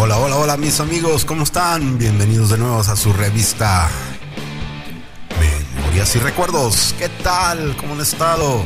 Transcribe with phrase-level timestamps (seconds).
[0.00, 1.98] Hola, hola, hola mis amigos, ¿cómo están?
[1.98, 3.90] Bienvenidos de nuevo a su revista
[5.40, 6.94] Memorias y Recuerdos.
[6.96, 7.76] ¿Qué tal?
[7.76, 8.62] ¿Cómo han estado?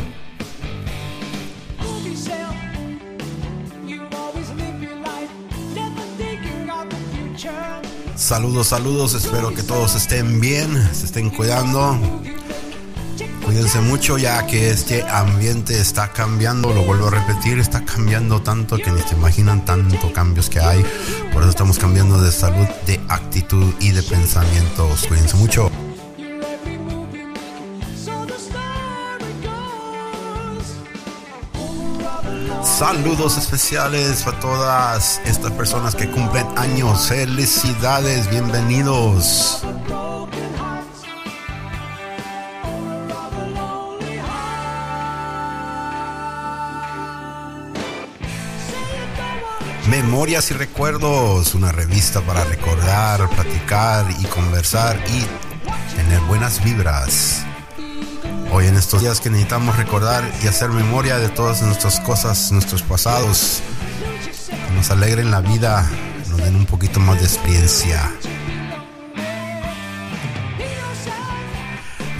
[8.14, 11.98] Saludos, saludos, espero que todos estén bien, se estén cuidando.
[13.52, 18.78] Cuídense mucho ya que este ambiente está cambiando, lo vuelvo a repetir, está cambiando tanto
[18.78, 20.82] que ni se imaginan tanto cambios que hay.
[21.34, 25.06] Por eso estamos cambiando de salud, de actitud y de pensamientos.
[25.06, 25.70] Cuídense mucho.
[32.64, 37.06] Saludos especiales a todas estas personas que cumplen años.
[37.06, 39.62] Felicidades, bienvenidos.
[49.92, 57.44] Memorias y Recuerdos, una revista para recordar, platicar y conversar y tener buenas vibras.
[58.50, 62.80] Hoy en estos días que necesitamos recordar y hacer memoria de todas nuestras cosas, nuestros
[62.80, 63.60] pasados,
[64.48, 65.86] que nos alegren la vida,
[66.30, 68.10] nos den un poquito más de experiencia.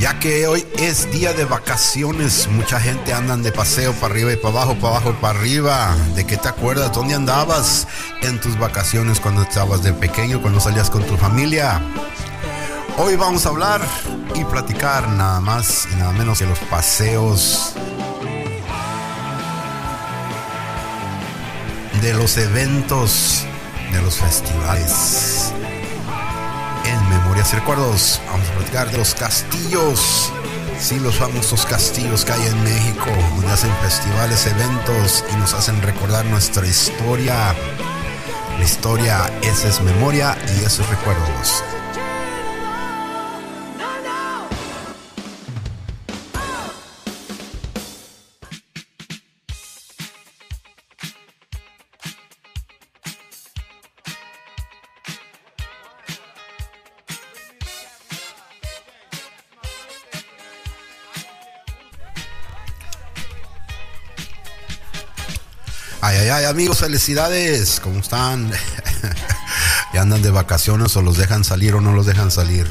[0.03, 4.37] Ya que hoy es día de vacaciones, mucha gente andan de paseo para arriba y
[4.37, 5.97] para abajo, para abajo, para arriba.
[6.17, 6.93] ¿De qué te acuerdas?
[6.93, 7.87] ¿Dónde andabas
[8.21, 11.81] en tus vacaciones cuando estabas de pequeño, cuando salías con tu familia?
[12.99, 13.81] Hoy vamos a hablar
[14.35, 17.75] y platicar nada más y nada menos que los paseos
[22.01, 23.45] de los eventos,
[23.93, 25.53] de los festivales
[27.43, 28.21] Memorias y Recuerdos.
[28.27, 30.33] Vamos a platicar de los castillos.
[30.79, 35.81] Sí, los famosos castillos que hay en México, donde hacen festivales, eventos y nos hacen
[35.83, 37.55] recordar nuestra historia.
[38.59, 41.65] La historia, esa es memoria y esos recuerdos.
[66.53, 67.81] Amigos, felicidades.
[67.81, 68.53] ¿Cómo están?
[69.95, 72.71] ¿Ya andan de vacaciones o los dejan salir o no los dejan salir?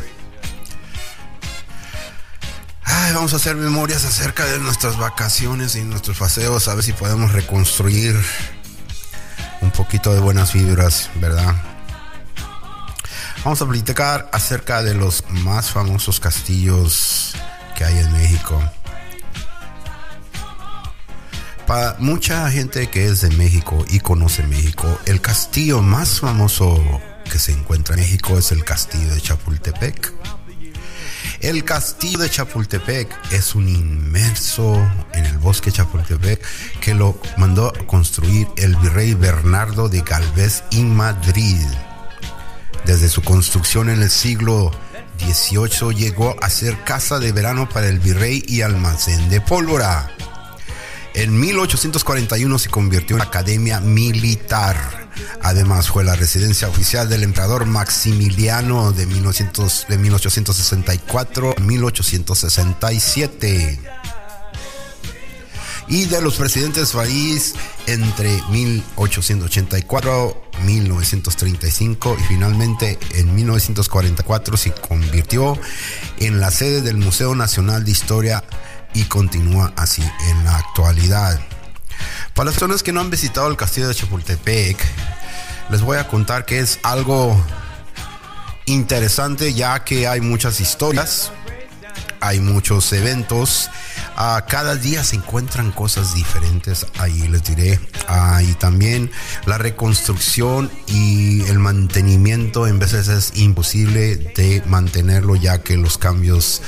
[2.83, 6.93] Ay, vamos a hacer memorias acerca de nuestras vacaciones y nuestros paseos, a ver si
[6.93, 8.15] podemos reconstruir
[9.61, 11.55] un poquito de buenas vibras, ¿verdad?
[13.43, 17.33] Vamos a platicar acerca de los más famosos castillos
[17.75, 18.61] que hay en México.
[21.71, 26.83] Para mucha gente que es de México y conoce México, el castillo más famoso
[27.31, 30.11] que se encuentra en México es el castillo de Chapultepec.
[31.39, 36.43] El castillo de Chapultepec es un inmerso en el bosque Chapultepec
[36.81, 41.65] que lo mandó a construir el virrey Bernardo de Galvez y Madrid.
[42.83, 44.71] Desde su construcción en el siglo
[45.19, 50.11] XVIII llegó a ser casa de verano para el virrey y almacén de pólvora.
[51.13, 55.09] En 1841 se convirtió en academia militar.
[55.41, 63.79] Además fue la residencia oficial del emperador Maximiliano de, 1900, de 1864 a 1867
[65.87, 67.55] y de los presidentes país
[67.87, 75.57] entre 1884 1935 y finalmente en 1944 se convirtió
[76.19, 78.43] en la sede del Museo Nacional de Historia
[78.93, 81.39] y continúa así en la actualidad.
[82.33, 84.77] Para las personas que no han visitado el castillo de Chapultepec,
[85.69, 87.35] les voy a contar que es algo
[88.65, 91.31] interesante ya que hay muchas historias,
[92.19, 93.69] hay muchos eventos,
[94.17, 97.79] uh, cada día se encuentran cosas diferentes, ahí les diré,
[98.09, 99.11] uh, y también
[99.45, 106.61] la reconstrucción y el mantenimiento en veces es imposible de mantenerlo ya que los cambios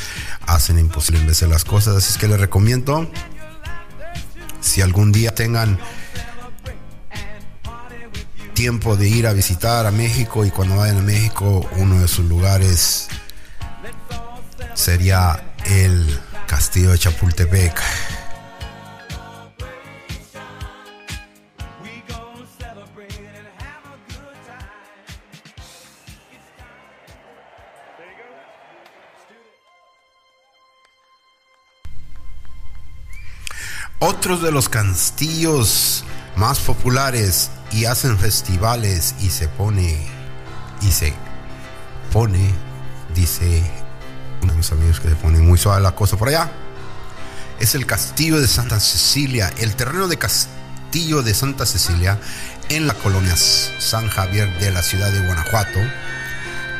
[0.47, 1.95] hacen imposible en vez de las cosas.
[1.95, 3.09] Así es que les recomiendo,
[4.61, 5.79] si algún día tengan
[8.53, 12.25] tiempo de ir a visitar a México y cuando vayan a México, uno de sus
[12.25, 13.07] lugares
[14.73, 17.81] sería el Castillo de Chapultepec.
[34.23, 36.05] Otros de los castillos
[36.37, 39.97] más populares y hacen festivales y se pone
[40.81, 41.13] y se
[42.13, 42.53] pone,
[43.13, 43.69] dice
[44.41, 46.49] uno de mis amigos que se pone muy suave la cosa por allá.
[47.59, 52.17] Es el castillo de Santa Cecilia, el terreno de castillo de Santa Cecilia
[52.69, 55.79] en la colonia San Javier de la ciudad de Guanajuato.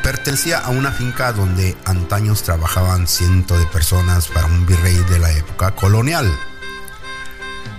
[0.02, 5.30] Pertenecía a una finca donde antaños trabajaban cientos de personas para un virrey de la
[5.32, 6.34] época colonial.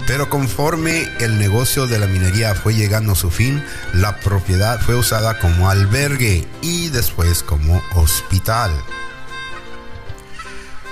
[0.07, 3.63] Pero conforme el negocio de la minería fue llegando a su fin,
[3.93, 8.71] la propiedad fue usada como albergue y después como hospital.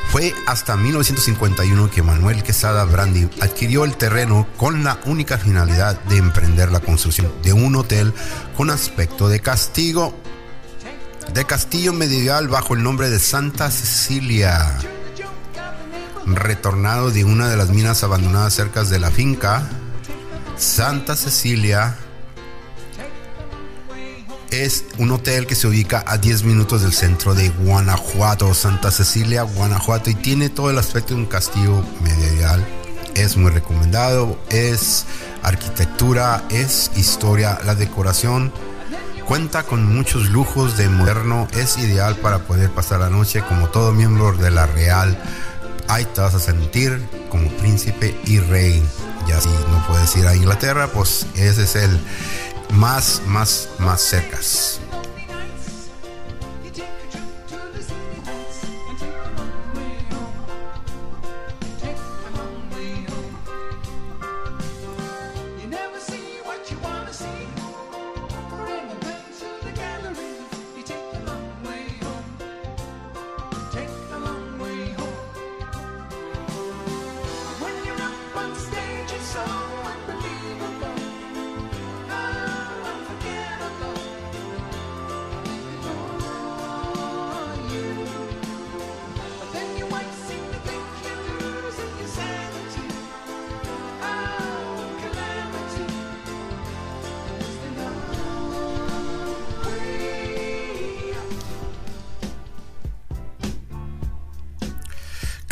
[0.09, 6.17] Fue hasta 1951 que Manuel Quesada Brandi adquirió el terreno con la única finalidad de
[6.17, 8.13] emprender la construcción de un hotel
[8.55, 10.15] con aspecto de castigo,
[11.33, 14.79] de castillo medieval bajo el nombre de Santa Cecilia
[16.25, 19.67] retornado de una de las minas abandonadas cerca de la finca,
[20.57, 21.97] Santa Cecilia
[24.53, 29.41] es un hotel que se ubica a 10 minutos del centro de Guanajuato, Santa Cecilia,
[29.41, 32.63] Guanajuato, y tiene todo el aspecto de un castillo medieval.
[33.15, 35.05] Es muy recomendado, es
[35.41, 38.53] arquitectura, es historia, la decoración
[39.25, 43.91] cuenta con muchos lujos de moderno, es ideal para poder pasar la noche como todo
[43.91, 45.17] miembro de la Real
[45.93, 46.99] ahí te vas a sentir
[47.29, 48.83] como príncipe y rey.
[49.27, 51.99] Ya si no puedes ir a Inglaterra, pues ese es el
[52.71, 54.79] más, más, más cercas.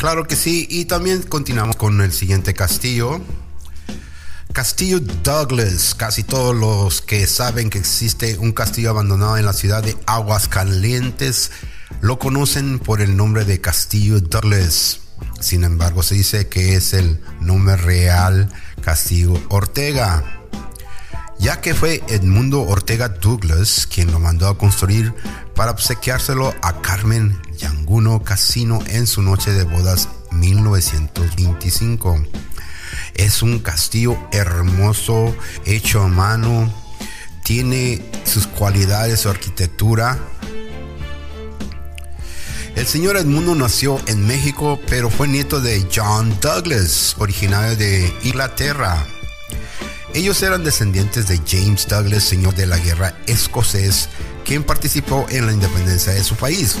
[0.02, 3.20] Claro que sí, y también continuamos con el siguiente castillo.
[4.52, 5.94] Castillo Douglas.
[5.94, 11.52] Casi todos los que saben que existe un castillo abandonado en la ciudad de Aguascalientes
[12.00, 15.02] lo conocen por el nombre de Castillo Douglas.
[15.38, 20.42] Sin embargo, se dice que es el nombre real Castillo Ortega
[21.42, 25.12] ya que fue Edmundo Ortega Douglas quien lo mandó a construir
[25.54, 32.24] para obsequiárselo a Carmen Yanguno Casino en su noche de bodas 1925.
[33.14, 35.34] Es un castillo hermoso,
[35.64, 36.72] hecho a mano,
[37.44, 40.18] tiene sus cualidades, su arquitectura.
[42.74, 49.06] El señor Edmundo nació en México, pero fue nieto de John Douglas, originario de Inglaterra.
[50.14, 54.10] Ellos eran descendientes de James Douglas, señor de la guerra escocés,
[54.44, 56.76] quien participó en la independencia de su país.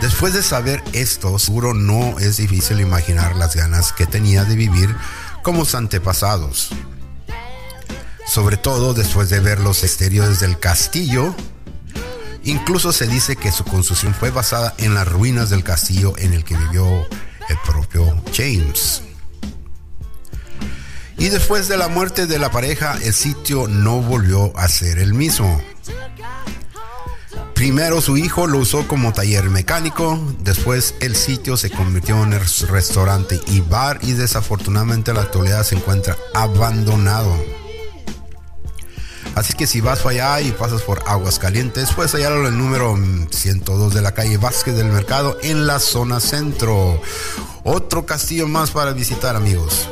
[0.00, 4.94] Después de saber esto, seguro no es difícil imaginar las ganas que tenía de vivir
[5.42, 6.70] como sus antepasados.
[8.24, 11.34] Sobre todo después de ver los exteriores del castillo,
[12.44, 16.44] incluso se dice que su construcción fue basada en las ruinas del castillo en el
[16.44, 16.86] que vivió
[17.48, 19.02] el propio James.
[21.20, 25.12] Y después de la muerte de la pareja, el sitio no volvió a ser el
[25.12, 25.60] mismo.
[27.52, 33.38] Primero su hijo lo usó como taller mecánico, después el sitio se convirtió en restaurante
[33.48, 37.36] y bar y desafortunadamente la actualidad se encuentra abandonado.
[39.34, 42.58] Así que si vas para allá y pasas por Aguas Calientes, puedes hallarlo en el
[42.58, 42.98] número
[43.30, 46.98] 102 de la calle Vázquez del Mercado en la zona centro.
[47.62, 49.86] Otro castillo más para visitar amigos.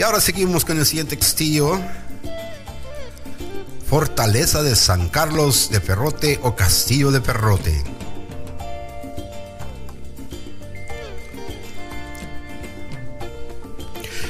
[0.00, 1.78] Y ahora seguimos con el siguiente castillo.
[3.86, 7.84] Fortaleza de San Carlos de Perrote o Castillo de Perrote.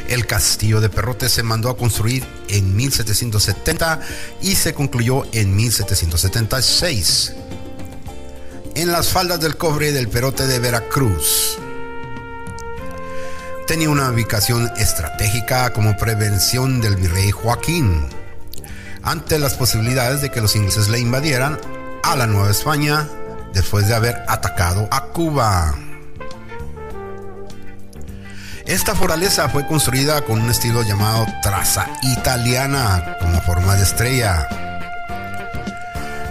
[0.08, 4.00] El castillo de Perrote se mandó a construir en 1770
[4.42, 7.34] y se concluyó en 1776
[8.74, 11.59] en las faldas del cobre del Perote de Veracruz.
[13.70, 18.04] Tenía una ubicación estratégica como prevención del virrey Joaquín
[19.04, 21.56] ante las posibilidades de que los ingleses le invadieran
[22.02, 23.06] a la Nueva España
[23.54, 25.72] después de haber atacado a Cuba.
[28.66, 34.48] Esta fortaleza fue construida con un estilo llamado traza italiana como forma de estrella.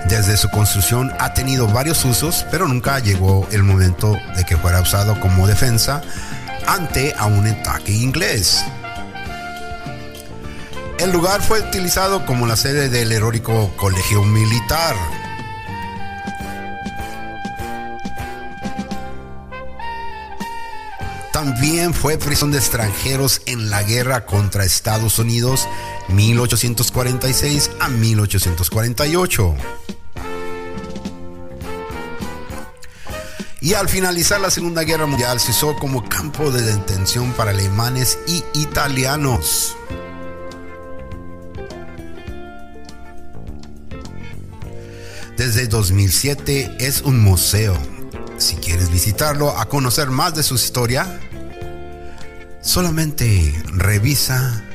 [0.09, 4.81] Desde su construcción ha tenido varios usos, pero nunca llegó el momento de que fuera
[4.81, 6.01] usado como defensa
[6.69, 8.63] ante a un ataque inglés.
[10.99, 14.95] El lugar fue utilizado como la sede del heroico colegio militar.
[21.33, 25.67] También fue prisión de extranjeros en la guerra contra Estados Unidos
[26.09, 29.55] 1846 a 1848.
[33.69, 38.17] Y al finalizar la Segunda Guerra Mundial se usó como campo de detención para alemanes
[38.25, 39.77] y italianos.
[45.37, 47.77] Desde 2007 es un museo.
[48.39, 51.19] Si quieres visitarlo a conocer más de su historia,
[52.61, 54.65] solamente revisa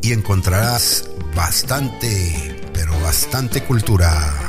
[0.00, 4.45] y encontrarás bastante, pero bastante cultura.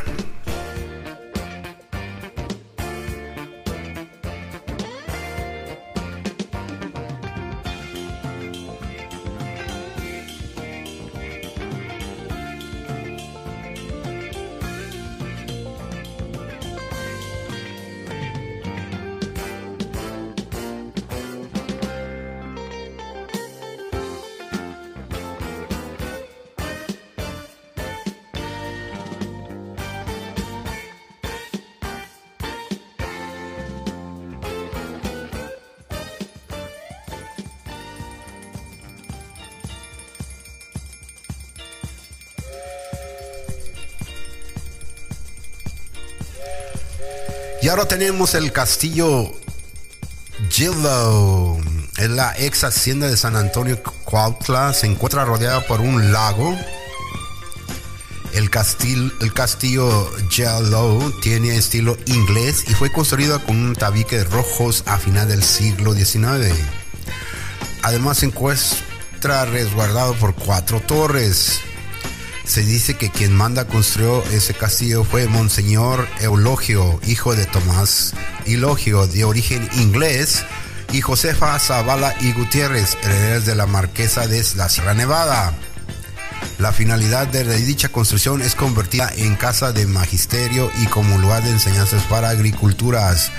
[47.61, 49.31] Y ahora tenemos el castillo
[50.49, 51.57] Gildo.
[51.97, 54.73] Es la ex hacienda de San Antonio Cuautla.
[54.73, 56.55] Se encuentra rodeada por un lago.
[58.33, 60.11] El castillo, el castillo
[61.21, 65.93] tiene estilo inglés y fue construido con un tabique de rojos a final del siglo
[65.93, 66.53] XIX.
[67.81, 71.61] Además se encuentra resguardado por cuatro torres.
[72.47, 78.13] Se dice que quien manda construyó ese castillo fue Monseñor Eulogio, hijo de Tomás
[78.45, 80.43] Eulogio, de origen inglés,
[80.93, 85.53] y Josefa Zavala y Gutiérrez, herederos de la marquesa de la Sierra Nevada.
[86.57, 91.51] La finalidad de dicha construcción es convertida en casa de magisterio y como lugar de
[91.51, 93.29] enseñanzas para agriculturas.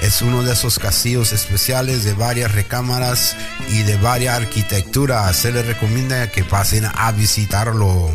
[0.00, 3.36] Es uno de esos castillos especiales de varias recámaras
[3.70, 5.36] y de varias arquitecturas.
[5.36, 8.10] Se les recomienda que pasen a visitarlo.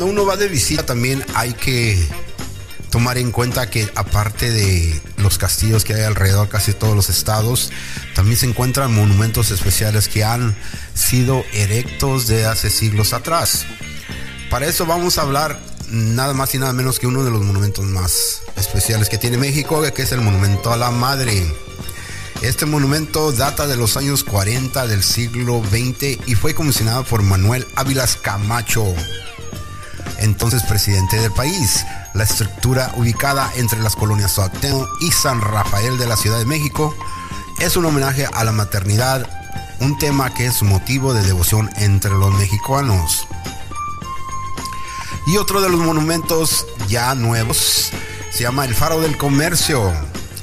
[0.00, 2.02] Cuando uno va de visita también hay que
[2.88, 7.70] tomar en cuenta que aparte de los castillos que hay alrededor casi todos los estados,
[8.14, 10.56] también se encuentran monumentos especiales que han
[10.94, 13.66] sido erectos de hace siglos atrás.
[14.48, 17.84] Para eso vamos a hablar nada más y nada menos que uno de los monumentos
[17.84, 21.44] más especiales que tiene México, que es el monumento a la madre.
[22.40, 27.66] Este monumento data de los años 40 del siglo XX y fue comisionado por Manuel
[27.76, 28.94] Ávilas Camacho
[30.20, 31.84] entonces presidente del país.
[32.14, 36.94] La estructura ubicada entre las colonias Soateno y San Rafael de la Ciudad de México
[37.58, 39.28] es un homenaje a la maternidad,
[39.80, 43.26] un tema que es motivo de devoción entre los mexicanos.
[45.26, 47.90] Y otro de los monumentos ya nuevos
[48.32, 49.92] se llama el Faro del Comercio.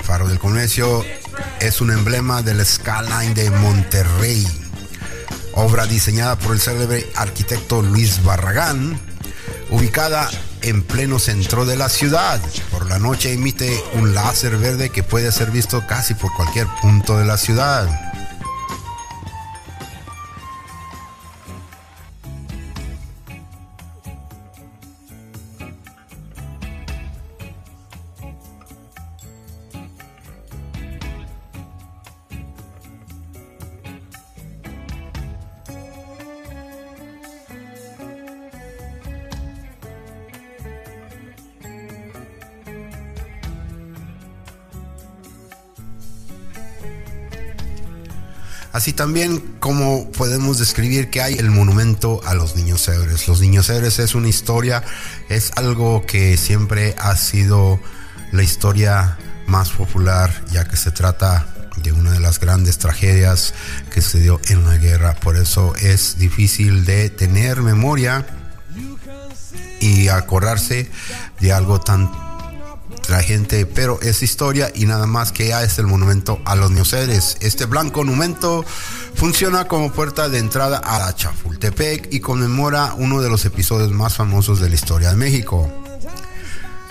[0.03, 1.03] Faro del Comercio
[1.59, 4.47] es un emblema del skyline de Monterrey.
[5.53, 8.99] Obra diseñada por el célebre arquitecto Luis Barragán,
[9.69, 10.29] ubicada
[10.61, 12.39] en pleno centro de la ciudad.
[12.71, 17.17] Por la noche emite un láser verde que puede ser visto casi por cualquier punto
[17.17, 18.06] de la ciudad.
[48.87, 53.27] Así también como podemos describir que hay el monumento a los niños héroes.
[53.27, 54.81] Los niños héroes es una historia,
[55.27, 57.81] es algo que siempre ha sido
[58.31, 63.53] la historia más popular, ya que se trata de una de las grandes tragedias
[63.93, 65.15] que se dio en la guerra.
[65.15, 68.25] Por eso es difícil de tener memoria
[69.81, 70.89] y acordarse
[71.41, 72.26] de algo tan
[73.09, 76.71] la gente, pero es historia y nada más que ya es el monumento a los
[76.71, 77.37] neoceres.
[77.41, 78.65] Este blanco monumento
[79.15, 84.59] funciona como puerta de entrada a Chapultepec y conmemora uno de los episodios más famosos
[84.59, 85.71] de la historia de México.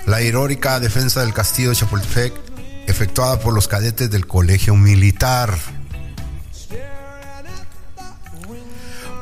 [0.07, 2.35] La heroica defensa del castillo de Chapultepec,
[2.87, 5.57] efectuada por los cadetes del Colegio Militar.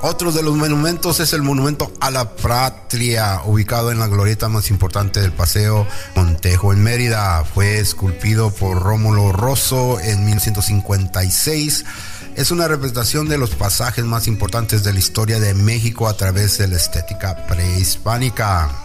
[0.07, 4.69] Otro de los monumentos es el monumento a la patria, ubicado en la glorieta más
[4.69, 7.43] importante del paseo Montejo en Mérida.
[7.45, 11.87] Fue esculpido por Rómulo Rosso en 1956.
[12.37, 16.59] Es una representación de los pasajes más importantes de la historia de México a través
[16.59, 18.85] de la estética prehispánica.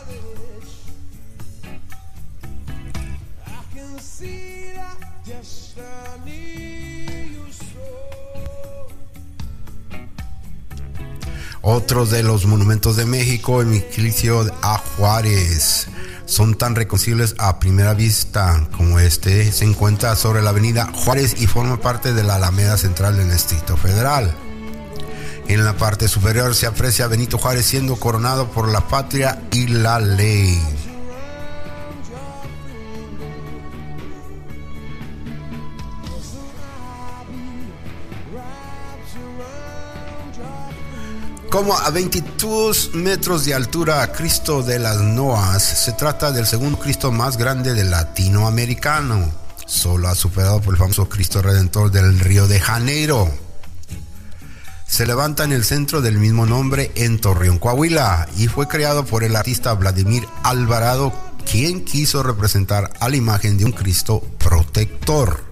[11.61, 15.87] Otros de los monumentos de México, el miclicio a Juárez,
[16.25, 19.51] son tan reconocibles a primera vista como este.
[19.51, 23.75] Se encuentra sobre la avenida Juárez y forma parte de la Alameda Central del Distrito
[23.75, 24.33] Federal.
[25.49, 29.67] En la parte superior se aprecia a Benito Juárez siendo coronado por la patria y
[29.67, 30.78] la ley.
[41.59, 47.11] Como a 22 metros de altura, Cristo de las Noas se trata del segundo Cristo
[47.11, 49.29] más grande del latinoamericano.
[49.65, 53.29] Solo ha superado por el famoso Cristo Redentor del Río de Janeiro.
[54.87, 59.25] Se levanta en el centro del mismo nombre en Torreón, Coahuila, y fue creado por
[59.25, 61.11] el artista Vladimir Alvarado,
[61.45, 65.48] quien quiso representar a la imagen de un Cristo protector.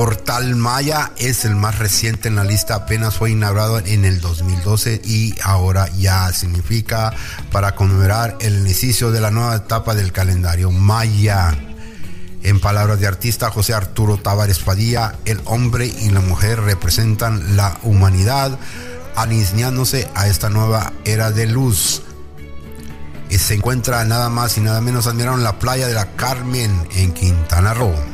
[0.00, 5.02] Portal Maya es el más reciente en la lista, apenas fue inaugurado en el 2012
[5.04, 7.12] y ahora ya significa
[7.52, 11.54] para conmemorar el inicio de la nueva etapa del calendario Maya.
[12.42, 17.76] En palabras de artista José Arturo Tavares Padilla, el hombre y la mujer representan la
[17.82, 18.58] humanidad,
[19.16, 22.00] alineándose a esta nueva era de luz.
[23.28, 27.12] Y se encuentra nada más y nada menos admiraron la playa de la Carmen en
[27.12, 28.09] Quintana Roo.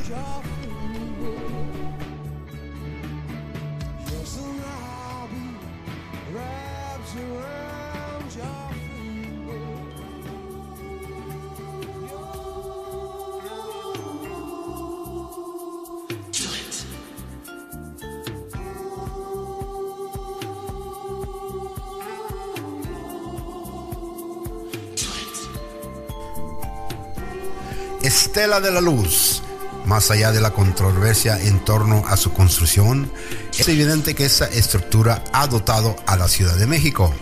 [28.36, 29.40] Estela de la Luz.
[29.86, 33.10] Más allá de la controversia en torno a su construcción,
[33.58, 37.14] es evidente que esa estructura ha dotado a la Ciudad de México.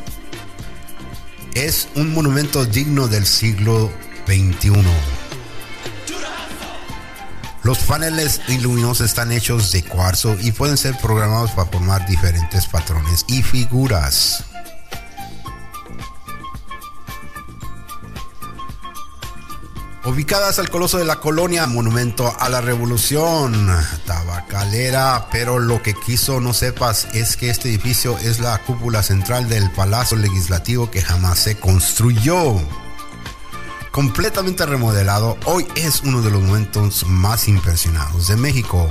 [1.55, 3.93] Es un monumento digno del siglo
[4.27, 4.73] XXI.
[7.63, 13.25] Los paneles luminosos están hechos de cuarzo y pueden ser programados para formar diferentes patrones
[13.29, 14.47] y figuras.
[20.05, 23.71] ubicadas al Coloso de la Colonia, Monumento a la Revolución,
[24.07, 29.49] Tabacalera, pero lo que quiso no sepas es que este edificio es la cúpula central
[29.49, 32.61] del Palacio Legislativo que jamás se construyó.
[33.91, 38.89] Completamente remodelado, hoy es uno de los momentos más impresionados de México.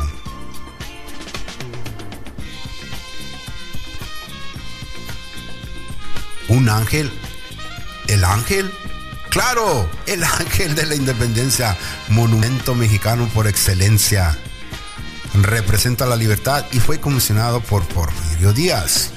[6.47, 7.12] Un ángel,
[8.08, 8.71] el ángel
[9.34, 11.76] Claro, el ángel de la independencia,
[12.10, 14.38] monumento mexicano por excelencia.
[15.34, 19.10] Representa la libertad y fue comisionado por Porfirio Díaz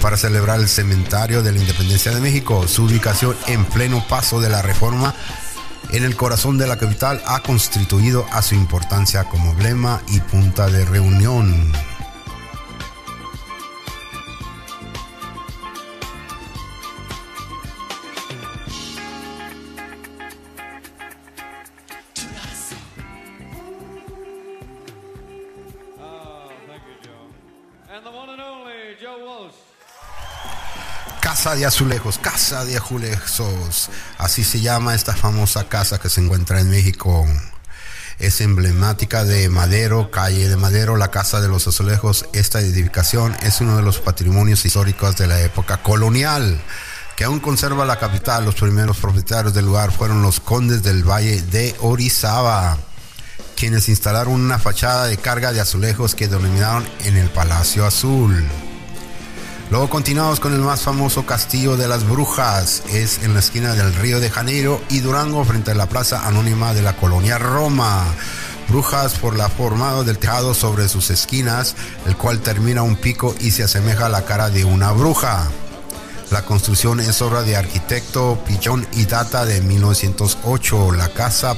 [0.00, 2.66] para celebrar el Cementerio de la Independencia de México.
[2.66, 5.14] Su ubicación en pleno paso de la reforma
[5.90, 10.68] en el corazón de la capital ha constituido a su importancia como emblema y punta
[10.68, 11.70] de reunión.
[31.20, 36.60] Casa de Azulejos, Casa de Azulejos, así se llama esta famosa casa que se encuentra
[36.60, 37.26] en México.
[38.18, 42.26] Es emblemática de Madero, calle de Madero, la Casa de los Azulejos.
[42.34, 46.60] Esta edificación es uno de los patrimonios históricos de la época colonial
[47.16, 48.44] que aún conserva la capital.
[48.44, 52.76] Los primeros propietarios del lugar fueron los condes del Valle de Orizaba,
[53.58, 58.46] quienes instalaron una fachada de carga de azulejos que denominaron en el Palacio Azul.
[59.72, 62.84] Luego continuamos con el más famoso Castillo de las Brujas.
[62.88, 66.72] Es en la esquina del Río de Janeiro y Durango frente a la Plaza Anónima
[66.72, 68.04] de la Colonia Roma.
[68.68, 71.74] Brujas por la formado del tejado sobre sus esquinas,
[72.06, 75.48] el cual termina un pico y se asemeja a la cara de una bruja.
[76.30, 80.92] La construcción es obra de arquitecto Pichón y data de 1908.
[80.92, 81.54] La casa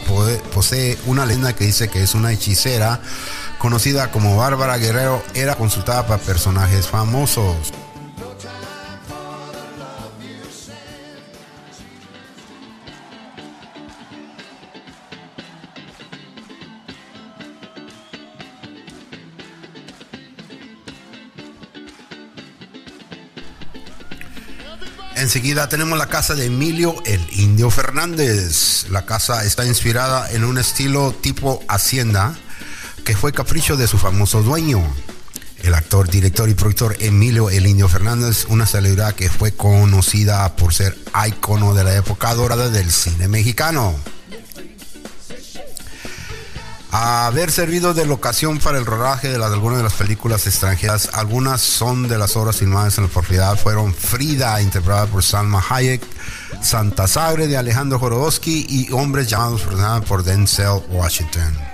[0.54, 3.00] posee una leyenda que dice que es una hechicera
[3.58, 5.22] conocida como Bárbara Guerrero.
[5.34, 7.72] Era consultada para personajes famosos.
[25.30, 28.86] Enseguida tenemos la casa de Emilio el Indio Fernández.
[28.90, 32.36] La casa está inspirada en un estilo tipo hacienda
[33.04, 34.82] que fue capricho de su famoso dueño.
[35.62, 40.74] El actor, director y productor Emilio el Indio Fernández, una celebridad que fue conocida por
[40.74, 43.94] ser ícono de la época dorada del cine mexicano
[46.92, 51.10] haber servido de locación para el rodaje de, algunas de las películas extranjeras.
[51.12, 53.56] Algunas son de las obras filmadas en la propiedad.
[53.56, 56.02] Fueron Frida, interpretada por Salma Hayek,
[56.62, 59.62] Santa Sabre de Alejandro Jorodowski y Hombres llamados
[60.06, 61.69] por Denzel Washington.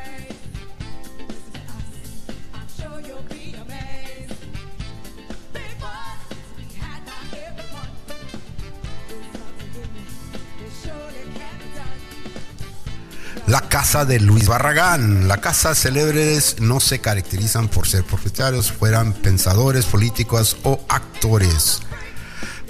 [13.76, 15.28] Casa de Luis Barragán.
[15.28, 21.82] La casa célebres no se caracterizan por ser propietarios, fueran pensadores, políticos o actores.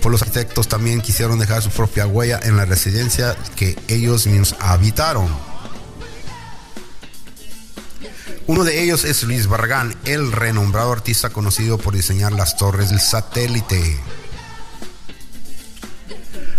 [0.03, 5.29] Los arquitectos también quisieron dejar su propia huella en la residencia que ellos mismos habitaron.
[8.49, 12.99] Uno de ellos es Luis Barragán, el renombrado artista conocido por diseñar las torres del
[12.99, 13.97] satélite.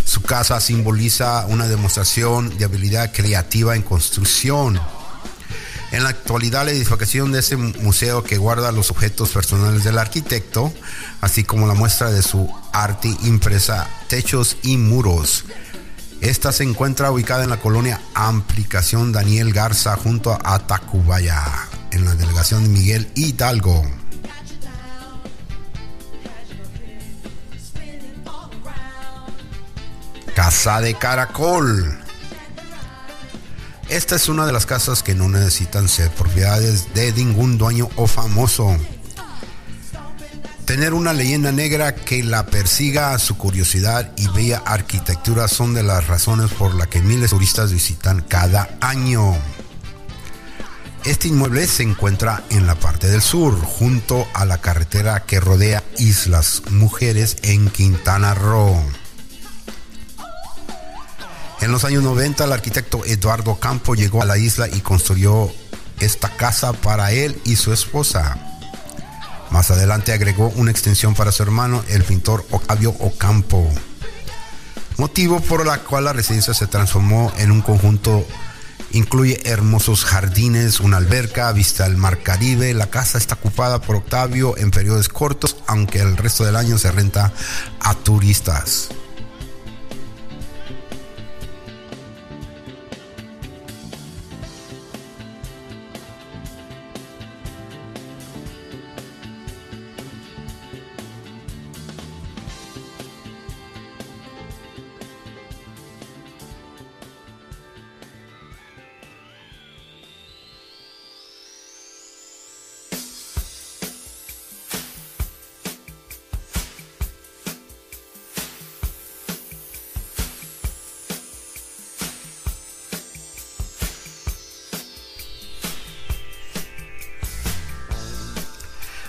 [0.08, 4.80] Su casa simboliza una demostración de habilidad creativa en construcción.
[5.92, 10.74] En la actualidad, la edificación de ese museo que guarda los objetos personales del arquitecto,
[11.20, 15.44] así como la muestra de su arte impresa, techos y muros.
[16.22, 21.44] Esta se encuentra ubicada en la colonia Amplicación Daniel Garza junto a Tacubaya,
[21.92, 23.86] en la delegación de Miguel Hidalgo.
[30.38, 31.98] Casa de Caracol.
[33.90, 38.06] Esta es una de las casas que no necesitan ser propiedades de ningún dueño o
[38.06, 38.78] famoso.
[40.66, 45.82] Tener una leyenda negra que la persiga a su curiosidad y bella arquitectura son de
[45.82, 49.36] las razones por las que miles de turistas visitan cada año.
[51.04, 55.84] Este inmueble se encuentra en la parte del sur, junto a la carretera que rodea
[55.98, 58.80] Islas Mujeres en Quintana Roo.
[61.62, 65.52] En los años 90 el arquitecto Eduardo Campo llegó a la isla y construyó
[66.00, 68.38] esta casa para él y su esposa.
[69.50, 73.68] Más adelante agregó una extensión para su hermano, el pintor Octavio Ocampo.
[74.98, 78.26] Motivo por la cual la residencia se transformó en un conjunto
[78.92, 82.74] Incluye hermosos jardines, una alberca, vista al mar Caribe.
[82.74, 86.92] La casa está ocupada por Octavio en periodos cortos, aunque el resto del año se
[86.92, 87.34] renta
[87.82, 88.90] a turistas.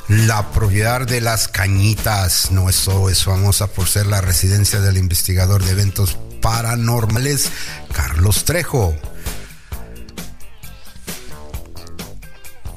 [0.08, 5.72] La propiedad de las cañitas no es famosa por ser la residencia del investigador de
[5.72, 7.50] eventos paranormales
[7.92, 8.96] Carlos Trejo.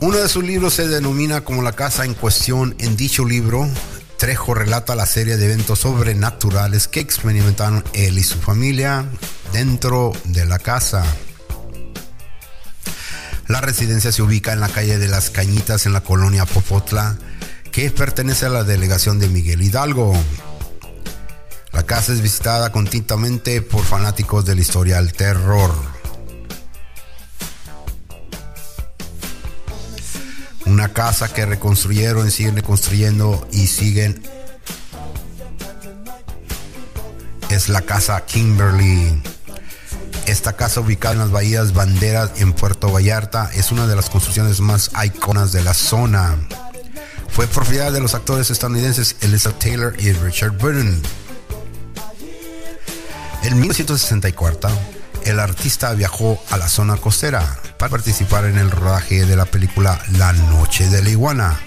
[0.02, 2.76] Uno de sus libros se denomina como la casa en cuestión.
[2.80, 3.66] En dicho libro,
[4.18, 9.06] Trejo relata la serie de eventos sobrenaturales que experimentaron él y su familia
[9.54, 11.06] dentro de la casa.
[13.52, 17.18] La residencia se ubica en la calle de las Cañitas en la colonia Popotla,
[17.74, 20.14] que pertenece a la delegación de Miguel Hidalgo.
[21.74, 25.70] La casa es visitada continuamente por fanáticos de la historia del terror.
[30.66, 34.24] Una casa que reconstruyeron, siguen reconstruyendo y siguen.
[37.50, 39.22] Es la casa Kimberly.
[40.32, 44.62] Esta casa ubicada en las bahías Banderas en Puerto Vallarta es una de las construcciones
[44.62, 46.38] más iconas de la zona.
[47.28, 51.02] Fue propiedad de los actores estadounidenses Elizabeth Taylor y Richard Burton.
[53.44, 54.70] En 1964,
[55.26, 60.02] el artista viajó a la zona costera para participar en el rodaje de la película
[60.14, 61.60] La Noche de la Iguana.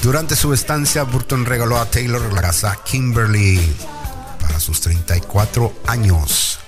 [0.00, 3.60] Durante su estancia, Burton regaló a Taylor la casa Kimberly
[4.58, 6.58] a sus 34 años.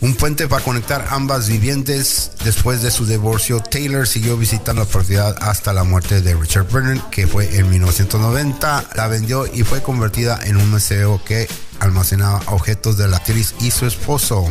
[0.00, 2.32] Un puente para conectar ambas vivientes.
[2.42, 7.08] Después de su divorcio, Taylor siguió visitando la propiedad hasta la muerte de Richard Brennan,
[7.10, 8.84] que fue en 1990.
[8.96, 11.46] La vendió y fue convertida en un museo que
[11.78, 14.44] almacenaba objetos de la actriz y su esposo.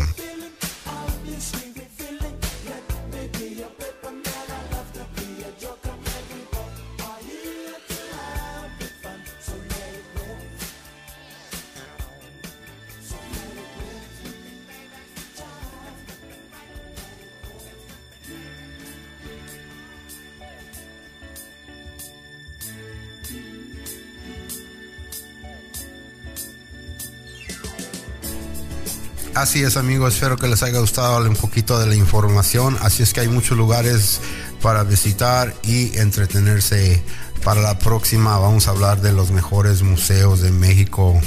[29.34, 32.78] Así es amigos, espero que les haya gustado un poquito de la información.
[32.82, 34.20] Así es que hay muchos lugares
[34.62, 37.02] para visitar y entretenerse.
[37.42, 41.20] Para la próxima vamos a hablar de los mejores museos de México.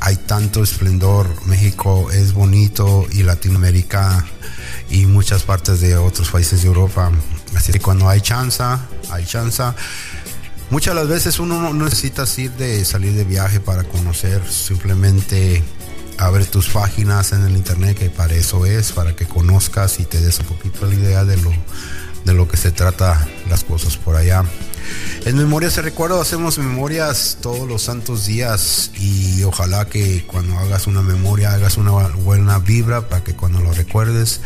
[0.00, 4.24] Hay tanto esplendor, México es bonito y Latinoamérica
[4.88, 7.10] y muchas partes de otros países de Europa.
[7.56, 8.62] Así que cuando hay chance,
[9.10, 9.64] hay chance.
[10.70, 15.62] Muchas de las veces uno no necesita de salir de viaje para conocer, simplemente
[16.18, 20.20] abre tus páginas en el internet, que para eso es, para que conozcas y te
[20.20, 21.52] des un poquito la idea de lo,
[22.24, 24.44] de lo que se trata las cosas por allá.
[25.24, 30.86] En Memorias se recuerdo hacemos memorias todos los santos días y ojalá que cuando hagas
[30.86, 34.40] una memoria hagas una buena vibra para que cuando lo recuerdes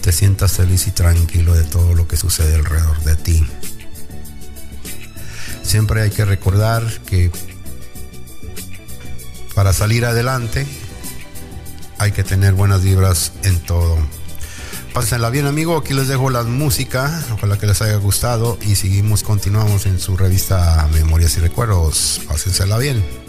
[0.00, 3.46] te sientas feliz y tranquilo de todo lo que sucede alrededor de ti.
[5.62, 7.30] Siempre hay que recordar que
[9.54, 10.66] para salir adelante
[12.02, 13.96] hay que tener buenas vibras en todo.
[14.92, 15.76] Pásenla bien, amigo.
[15.78, 17.24] Aquí les dejo la música.
[17.32, 18.58] Ojalá que les haya gustado.
[18.60, 22.20] Y seguimos, continuamos en su revista Memorias y Recuerdos.
[22.26, 23.21] Pásensela bien.